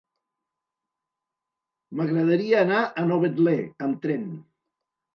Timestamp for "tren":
4.09-4.29